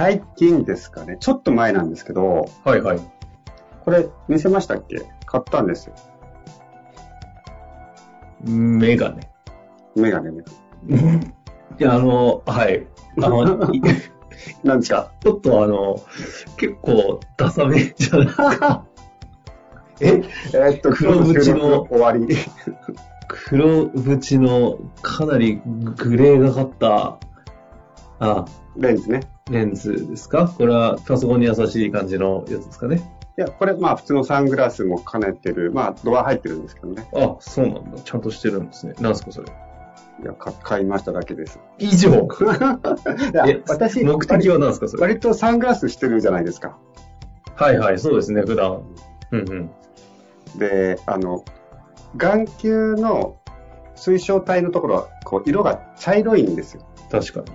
[0.00, 1.18] 最近ですかね。
[1.20, 3.00] ちょっと前なんですけど、はいはい。
[3.84, 5.02] これ見せましたっけ？
[5.26, 5.94] 買ったんですよ。
[8.46, 9.30] メガネ。
[9.94, 10.42] メガネメ
[10.88, 11.34] ガネ。
[11.78, 12.86] いや、あの、はい。
[13.22, 13.42] あの、
[13.74, 13.82] い
[14.64, 15.12] なんですか？
[15.22, 15.96] ちょっとあの、
[16.56, 18.86] 結構ダサめじゃな
[20.00, 20.00] い？
[20.00, 20.08] え？
[20.08, 22.26] えーっと、黒縁の終わり。
[23.28, 27.18] 黒縁のかなりグレーがかった、
[28.18, 28.46] あ、
[28.78, 29.20] レンズね。
[29.50, 30.48] レンズですか？
[30.48, 33.02] これはパソコンに優しい感じのやつですかね？
[33.36, 37.08] いや、これまあ普通のサングラスも兼ねてる、まあドア入ってるんですけどね。
[37.14, 38.00] あ、そうなんだ。
[38.02, 38.94] ちゃんとしてるんですね。
[39.00, 39.48] なんすか、それ？
[40.22, 41.58] いや、か買いましただけです。
[41.78, 42.10] 以上。
[42.12, 42.14] い
[43.34, 45.02] やえ私、目的は何ですか、それ？
[45.02, 46.78] 割とサングラスしてるじゃないですか。
[47.56, 48.82] はいはい、そうですね、普段。
[49.32, 49.70] うんうん。
[50.58, 51.44] で、あの、
[52.16, 53.36] 眼球の
[53.94, 56.82] 水晶体のところは、こう、色が茶色いんですよ。
[57.10, 57.46] 確かに。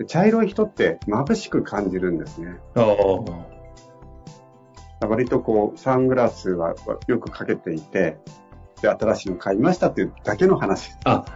[0.00, 2.56] で茶色い人って眩しく感じるんですね。
[2.74, 2.96] あ
[5.02, 5.06] あ。
[5.06, 6.74] 割とこう、サングラスは
[7.06, 8.16] よくかけていて、
[8.80, 10.92] で、新しいの買いましたっていうだけの話。
[11.04, 11.26] あ、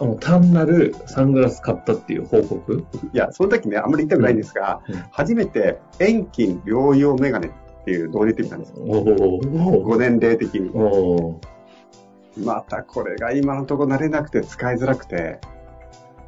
[0.00, 2.86] もう単なるサングラス買ったっていう報告？
[3.12, 7.50] いや、その時ね、あんまり言いたくないんですが、うんうん初めて遠近療養メガネっ
[7.84, 8.76] ていう導入ってみたんですよ。
[8.78, 10.70] おお5年齢的に。
[12.42, 15.38] またこれが今のところ慣れなくて使いづらくて、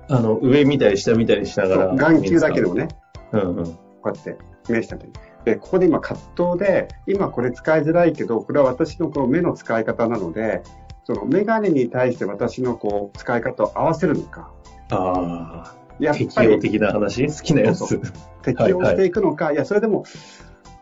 [0.09, 1.95] あの、上見たり下見たりしながら。
[1.95, 2.89] 眼球だけでもね、
[3.33, 3.65] うんうん。
[3.65, 3.73] こ
[4.07, 4.37] うやって
[4.69, 5.11] 目したとき
[5.45, 6.19] で、ここで今葛
[6.55, 10.63] 藤で、今これ使いづらいけど、これは私のこの目の使い方なので、
[11.05, 14.53] そのメガネに対して私のこう使い方を合わせるのか、
[14.91, 17.27] ああ、やっぱり適応的な話？
[17.27, 18.01] 好きなやつ。
[18.43, 20.05] 適応していくのか、いや、それでも、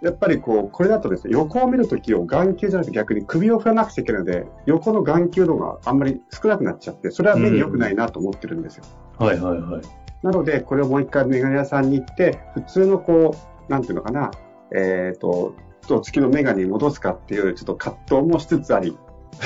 [0.02, 8.84] やっぱりこう、これだとですね、横を見るときを眼球じゃなくて逆に首を振らなくちゃいけないので、横の眼球度があんまり少なくなっちゃって、それは目に良くないなと思ってるんですよ。
[9.18, 9.82] はいはいはい。
[10.22, 13.36] なので、これをもう一回メガネ屋さんに行って、普通のこ
[13.68, 14.30] う、なんていうのかな、
[14.74, 15.54] えっ、と、
[15.86, 18.90] と月のメガネに戻すかっていう、ちょっと葛藤もしつつあり、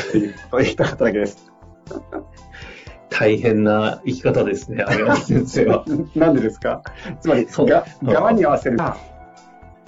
[0.08, 1.52] っていうことを言いたかっただけです。
[3.10, 5.84] 大変な生き方ですね、有山先生は。
[6.14, 6.82] なんでですか？
[7.20, 7.66] つまり、そ
[8.02, 8.96] 側に合わせるか、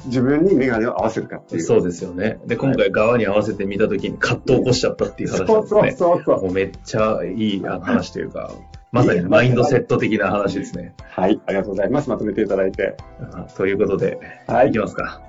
[0.07, 1.63] 自分にメガネを合わせるかっていう。
[1.63, 2.41] そうですよね。
[2.47, 5.91] で、今回側に合わせて見たときに葛藤を起こしちゃったっていう話ですそうね。
[5.93, 6.43] そうそうそう。
[6.43, 8.51] もうめっちゃいい話というか、
[8.93, 10.95] まさにマインドセット的な話ですね。
[11.01, 12.11] はい、ありがとうございます。
[12.11, 12.95] まとめていただいて。
[13.33, 15.23] あということで、はいいきますか。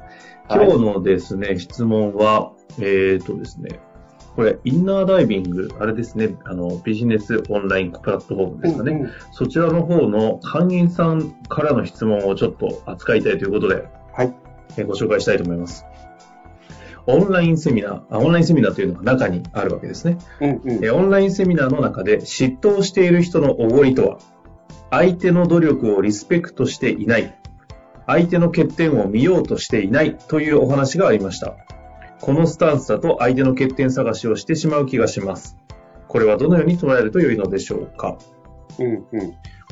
[0.49, 3.79] はい今日のですね、質問は、えーとですね、
[4.35, 8.91] これ、インナーダイビング、あれですね、あの、ビジネスオンラインプラットフォームですかね。
[8.91, 14.33] うんうんそちらの方の会員さんからの質問をちょっと扱いたいということで、はい。
[14.75, 15.85] えーご紹介したいと思います。
[17.05, 20.17] オンラインセミナーあ、オンラインセミナーというのが中にあるわけですね。
[20.39, 24.17] うんうんえーオンラインセミナーの中で嫉妬をしている人のおごりとは、
[24.89, 27.37] 相手の努力をリスペクトしていない、
[28.07, 31.55] 相手の欠点を見ようとしていないというお話がありました。
[32.21, 35.57] このスタンスだと相手の欠点探しをしてしまう気がします。
[36.07, 38.17] これはどのように捉えると良いのでしょうか？
[38.79, 39.01] うんうん。
[39.01, 39.07] こ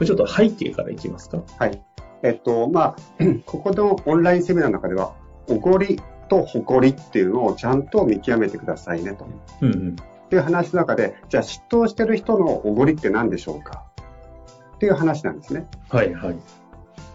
[0.01, 1.43] れちょっと背景からいきますか？
[1.59, 1.81] はい。
[2.23, 2.95] えっと、まあ、
[3.45, 5.13] ここのオンラインセミナーの中では、
[5.47, 9.27] おごりと誇りっていうのをちゃんと見極めてくださいねと。
[9.59, 9.95] うんうん。
[9.99, 13.83] っていう話の中で、じゃあ嫉妬してる人のおごりって何でしょうか？
[14.75, 15.67] っていう話なんですね。
[15.89, 16.37] はいはい。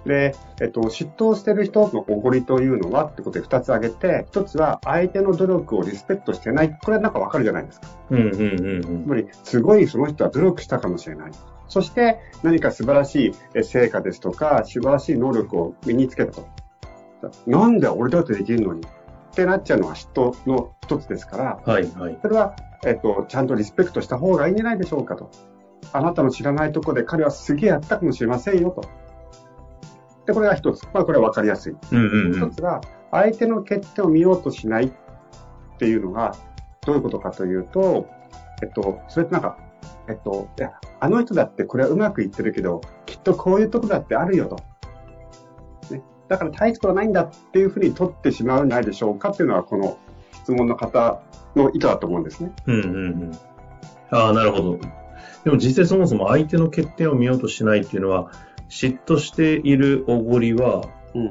[0.04, 6.78] で、えっと、嫉妬してる人のおごりというのはってことで二つ挙げて、一つは相手の努力をリスペクトしてない。
[6.78, 7.88] これはなんかわかるじゃないですか。
[8.10, 9.08] うんうんうんうんつ。
[9.08, 11.30] まり、すごいその人は努力したかもしれない。
[11.68, 16.46] そして、何か素晴らしいえ成果ですとか、素晴らしい能力を身につけたと。
[17.46, 18.82] なんで俺だってできるのに？
[19.36, 22.18] ってなっちゃうのが嫉妬の一つですから、はいはい。
[22.22, 22.56] それは、
[22.86, 25.30] えっと、ちゃんとリスペクトした方がいいんじゃないでしょうかと。
[25.92, 28.80] あなたの知らないところで彼はすげえやったかもしれませんよと。
[30.24, 30.84] で、これが一つ。
[30.94, 31.76] まあ、これはわかりやすい。
[31.92, 32.50] うんうんうん。
[32.50, 32.80] 一つは、
[33.10, 34.92] 相手の欠点を見ようとしないっ
[35.78, 36.34] ていうのが、
[36.86, 38.06] どういうことかというと、
[38.62, 39.58] えっと、それってなんか、
[40.08, 44.56] えっと、いや、あの人だってこれはうまくいってるけど、きっとこういうとこだってあるよと。
[46.26, 49.98] ね、だから大したことないんだっていうふうに取ってしまうんじゃないでしょうかっていうのは、この
[50.32, 51.22] 質問の方
[51.54, 52.52] の意図だと思うんですね。
[52.66, 52.88] うんうんう
[53.26, 53.32] ん。
[54.10, 54.78] ああ、なるほど。
[55.44, 58.30] でも実際そもそも相手の欠点を見ようとしないっていうのは、
[58.68, 60.82] 嫉妬しているおごりは、
[61.14, 61.30] うん、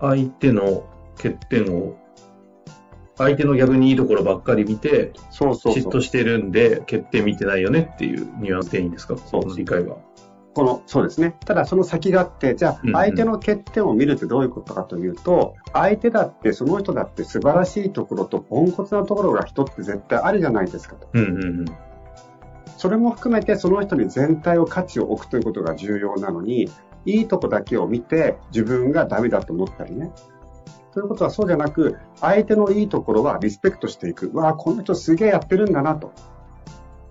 [0.00, 0.84] 相手の
[1.16, 1.96] 欠点を、
[3.18, 9.16] 相手の逆にいいところばっかり見て、そうそう嫉妬してるんで、欠点見てないよねっていうニュアンスでいいんですか？
[9.18, 9.98] その理解は。
[10.54, 11.36] この、そうですね。
[11.44, 21.08] ただその先があって、じゃあ相手の欠点を見るってどういうことかというと、うんうん、相手だってその人だって素晴らしいところとポンコツなところが人って絶対あるじゃないですかと。
[21.12, 21.64] うんうんうん
[22.76, 26.70] それも含めてその人に全体を価値を置くということが重要なのに、
[27.04, 30.10] いいとこだけを見て自分がダメだと思ったりね。
[30.94, 34.30] ということはそうじゃなく、相手のいいところはリスペクトしていく。
[34.34, 36.12] わあ、この人すげえやってるんだなと。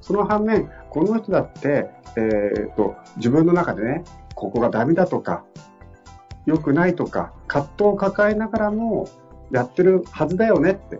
[0.09, 4.03] その反面、この人だって、えー、っと、自分の中でね、
[4.33, 5.43] ここがダメだとか、
[6.47, 9.07] 良くないとか、葛藤を抱えながらも
[9.51, 10.99] やってるはずだよねって。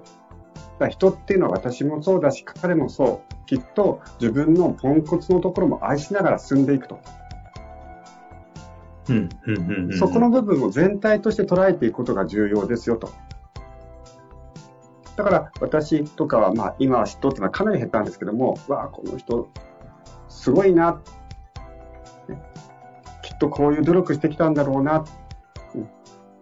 [0.89, 3.45] 人っていうのは私もそうだし、彼もそう。
[3.47, 6.99] きっと自分のポンコツのところも愛しながら進んでいくと。
[9.97, 13.09] そこの部分を全体として捉えていくことが重要ですよと。
[15.19, 19.49] だから私とかは、まあ今は嫉妬っていうのはかなり減ったんですけども、わあ、この人、
[20.29, 21.01] すごいな、
[23.21, 25.03] きっとこういう努力してきたんだろうな。
[25.75, 25.89] うん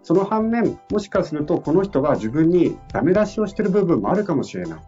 [0.04, 4.80] その反面、もしかするとこの人は自分にダメ出しをしてる部分もあるかもしれない。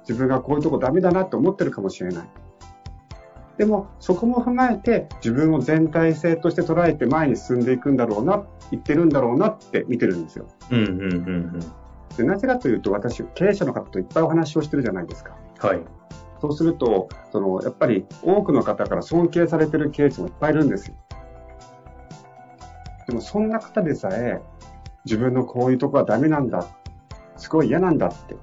[0.00, 2.28] 自分がこういうとこダメだなって思ってるかもしれない。
[3.56, 10.48] でも、そこも踏まえて、自分を全体性として捉えて前に進んでいくんだろうな、言ってるんだろうなって見てるんですよ。
[10.70, 11.08] うんうんうんう
[11.58, 11.60] ん。
[12.16, 15.36] でなぜかというと、私、経営者の方といっぱいお話をしてるじゃないですか。
[15.60, 15.80] はい。
[16.40, 20.96] そうすると、その、やっぱり多くの方から尊敬されてる経営者もいっぱいいるんですよ。
[23.06, 24.40] でも、そんな方でさえ、
[25.04, 26.66] 自分のこういうとこはダメなんだ。
[27.36, 28.36] すごい嫌なんだって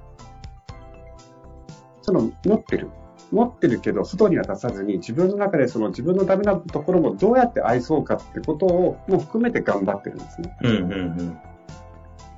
[2.02, 2.90] その持ってる。
[3.30, 10.54] 持ってるけど、外には出さずに、自分の中でその自分のダメなところもどうやって愛そうかってことをも含めて頑張ってるんですね。
[10.62, 11.38] うんうんうん。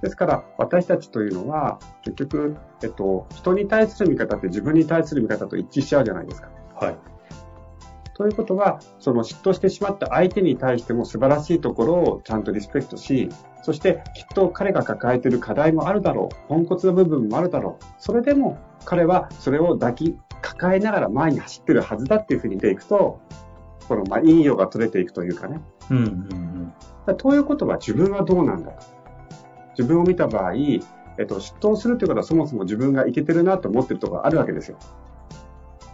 [0.05, 6.51] ですから、私たちというのは、結局、えっと、人に対する見方って自分に対する見方と一致しちゃうじゃないですか。
[6.75, 6.97] はい。
[8.13, 13.31] ということは、その嫉妬してしまった相手に対しても素晴らしいところをちゃんとリスペクトし、
[13.63, 16.49] そしてきっと彼が抱えている課題もあるだろう。
[16.49, 17.85] ポンコツの部分もあるだろう。
[17.99, 23.21] それでも彼はそれを抱き、抱えながら前に走ってるはずだっていうふうに見ていくと、
[23.89, 25.61] この、まあ、陰陽が取れていくというかね。
[25.91, 26.05] うんうん
[27.09, 27.17] うん。
[27.17, 29.04] ということは自分はどうなんだと。
[29.77, 34.79] 自分を見た場合、えっと、嫉妬するということはそもそも自分がいけてるなと思ってるところがあるわけですよ。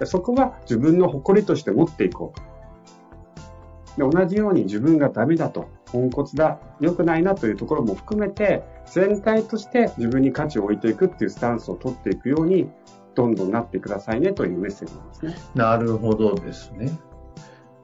[0.05, 4.01] そこは自分の誇りとして持っていこう。
[4.01, 12.71] で同じように自分がダメだと、ポンコツだ、良くないなというところも含めて、全体として自分に価値を置いていくっていうスタンスを取っていくように、
[13.15, 15.35] どんどんなってくださいねというメッセージなんですね。
[15.55, 16.97] なるほどですね。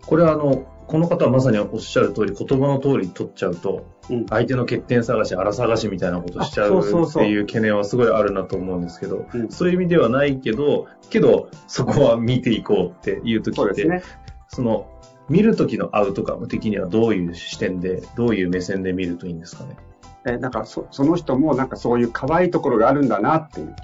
[0.07, 14.03] これはあの、この方はまさにおっしゃる通り、言葉の通りに取っちゃうと、うん、相手の欠点探し、荒探しみたいなことしちゃうっていう懸念はすごいあるなと思うんですけど、そうそういう意味ではないけど、けど、そこは見ていこうっていう時って、そね、
[14.49, 14.87] その、
[15.29, 19.77] 見る時のアウトカム的にはどういう視点で、どういう目線で見るといいんですかね？
[20.25, 23.75] え、なんかそ、その人もなんかそういう可愛いところがあるんだなっていう。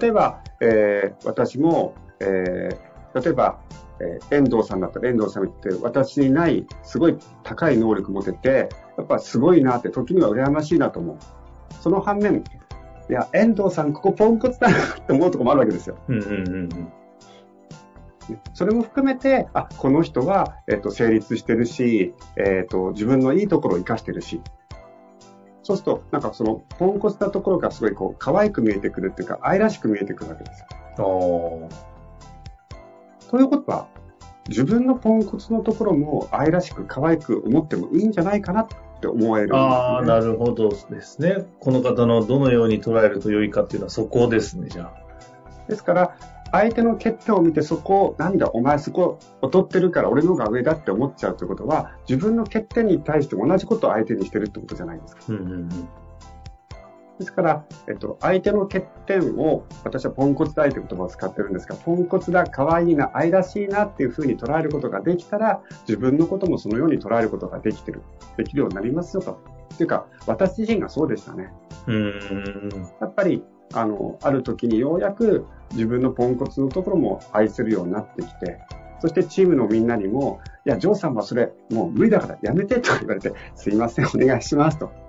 [0.00, 3.60] 例えば、えー、私も、えー、例えば、
[4.04, 8.68] えー、遠藤さんだったら遠藤さんって私にないすごい高い能力持てて、
[8.98, 11.18] やっぱすごいなって時には羨ましいなと思う。
[11.80, 12.44] その反面、
[13.08, 15.96] いや、遠藤さんここポンコツだなって思うとこもあるわけですよ。
[16.08, 16.92] うんうんうんうん。
[18.54, 24.40] それも含めて、あ、この人は、えっ、と、成立してるし、えっ、と、自分のいいところを活かしてるし、
[25.62, 30.64] そうすると、なんかその、ポンコツなところがすごいこう、可愛く見えてくるっていうか、愛らしく見えてくるわけです
[30.98, 31.68] よ。
[33.30, 33.88] ということは、
[34.48, 38.68] 自分のポンコツのところも愛らしく可愛く思ってもいいんじゃないかなっ
[39.00, 41.46] て思える、ね、ああ、なるほどですね。
[41.60, 45.68] この方のどのように捉えると良いかっていうのはそこですね、じゃあ。
[45.68, 46.16] ですから、
[46.52, 55.22] 相手の欠点を見てそこを、なんだ、お前そこ劣ってるから俺の方が上だって思っちゃうということは、自分の欠点に対して同じことを相手にしてるってことじゃないですか。
[55.28, 55.88] うんうんうん
[57.18, 68.02] ですから、えっと、相手の欠点を、私はポンコツだいという言葉を使ってるんですが、ポンコツだ、可愛いな、愛らしいなっていうふうに捉えることができたら、自分のこともそのように捉えることができてる、
[68.36, 69.32] できるようになりますよと。
[69.74, 71.52] っていうか、私自身がそうでしたね。
[71.86, 72.88] うーん。
[73.00, 78.58] やっぱり、あの、ある時にようやく自分のポンコツのところも愛せるようになってきて、
[79.00, 85.03] そしてチームのみんなにも、いや、ジョーさんはそれもう無理だからやめてと言われて、すいません、お願いしますと。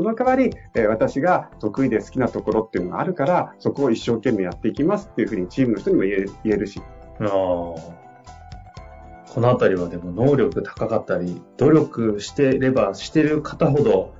[0.00, 6.80] その代わり、えー私が得意で好きなところっていうのがあるから、そこを一生懸命やっていきますっていうふうにチームの人にも言える言えるし、
[7.20, 7.28] ああ。
[7.28, 14.14] このあたりはでも能力高かったり、努力してればしてる方ほど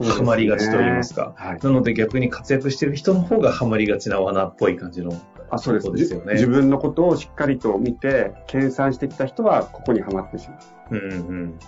[0.00, 1.34] ハマりがちと言いますか。
[1.36, 1.58] はい。
[1.60, 5.20] なので逆に活躍してる人の方がハマりがちなお花っぽい感じの。
[5.50, 10.58] あそうですですよねじ自分のことをしっかりと見て、計算してきた人はここにはまってしま
[10.90, 10.96] う。
[10.96, 11.58] うんうん。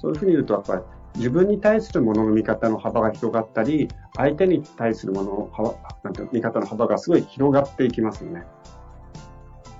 [0.00, 0.82] そういうふうに言うと、やっぱり
[1.18, 8.44] 自分に対するものの見方の幅が広がったり、相手に対するものの幅、なんていう見方の幅がすごい広がっていきますよね。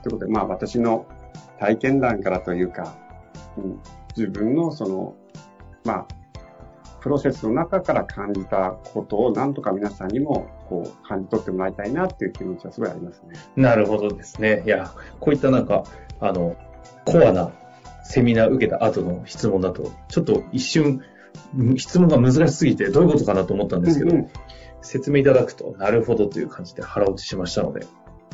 [0.02, 1.06] ということで、まあ私の
[1.58, 2.94] 体験談からというか、
[3.56, 3.80] うん、
[4.16, 5.14] 自分のその、
[5.84, 6.06] まあ、
[7.00, 13.38] プロセスの中から感じたことをなんとか皆さんにもこう感じ取ってもらいたいなっていう気持ちはすごいありますね。
[13.54, 14.64] なるほどですね。
[14.66, 15.84] いや、こういったなんか、
[16.20, 16.56] あの、
[17.04, 17.52] コアな
[18.04, 21.02] セミナー受けた後の質問だと、ちょっと一瞬、
[21.76, 24.30] 質問が難しすぎてどういうことかなと思ったんですけど、うんうん
[24.80, 27.86] 説明いただくと、なるほどという感じで腹落ちしましたので、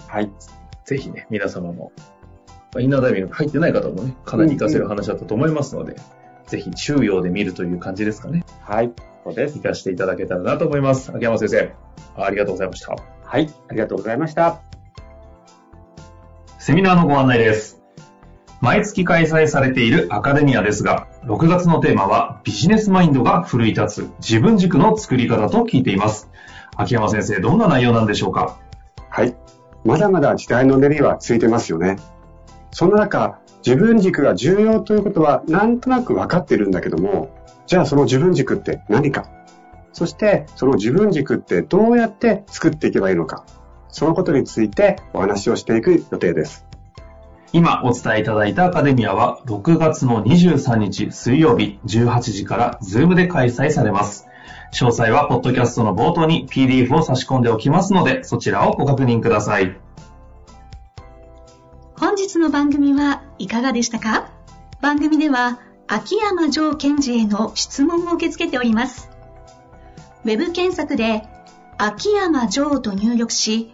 [0.07, 0.31] はい。
[0.85, 1.93] ぜひね、皆様も、
[2.47, 5.97] まあインナーダイビング入ってない方もね、かなり活かせる話だったと思いますので、
[6.47, 8.45] ぜひ中央で見るという感じですかね。
[8.61, 8.93] はい。
[9.25, 9.55] そうです。
[9.55, 11.11] 活かしていただけたらなと思います。
[11.15, 11.73] 秋山先生、
[12.17, 12.95] ありがとうございました。
[13.25, 13.51] はい。
[13.69, 14.61] ありがとうございました。
[16.59, 17.84] セミナーのご案内です。
[18.65, 26.31] 毎月開催されているアカデミアですが、6月のテーマはビジネスマインドが奮い立つ自分軸の作り方と聞いています。
[26.75, 28.59] 秋山先生、どんな内容なんでしょうか？
[29.11, 29.37] はい。
[29.85, 31.99] まだまだ時代の練りはついてますよね。
[32.71, 39.29] そんな中、自分軸が重要ということはなんとなく分かってるんだけども、じゃあその自分軸って何か？
[39.93, 43.45] そしてその自分軸ってどうやって作っていけばいいのか？
[43.91, 46.64] そのことについてお話をしていく予定です。
[47.55, 54.27] 今お伝えいただいたアカデミアは6月の23日水曜日18時からズームで開催されます。
[54.73, 59.77] 詳細はポッドキャストの冒頭に PDF を差し込んでおきますので、そちらをご確認ください。
[61.97, 64.33] 本日の番組はいかがでしたか？
[64.81, 69.11] 番組では秋山城賢治への質問を受け付けております。
[70.25, 71.23] ウェブ検索で
[71.79, 73.74] 秋山城と入力し、